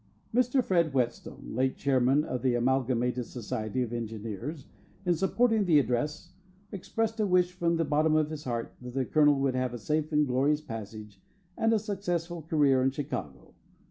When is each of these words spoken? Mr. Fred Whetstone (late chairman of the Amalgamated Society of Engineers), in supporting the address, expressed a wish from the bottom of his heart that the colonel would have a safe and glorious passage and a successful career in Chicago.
Mr. 0.33 0.63
Fred 0.63 0.95
Whetstone 0.95 1.53
(late 1.53 1.77
chairman 1.77 2.23
of 2.23 2.41
the 2.41 2.55
Amalgamated 2.55 3.23
Society 3.27 3.83
of 3.83 3.93
Engineers), 3.93 4.65
in 5.05 5.13
supporting 5.13 5.65
the 5.65 5.77
address, 5.77 6.31
expressed 6.71 7.19
a 7.19 7.27
wish 7.27 7.51
from 7.51 7.77
the 7.77 7.85
bottom 7.85 8.15
of 8.15 8.31
his 8.31 8.45
heart 8.45 8.73
that 8.81 8.95
the 8.95 9.05
colonel 9.05 9.35
would 9.39 9.53
have 9.53 9.75
a 9.75 9.77
safe 9.77 10.11
and 10.11 10.25
glorious 10.25 10.59
passage 10.61 11.21
and 11.55 11.71
a 11.71 11.77
successful 11.77 12.41
career 12.41 12.81
in 12.81 12.89
Chicago. 12.89 13.53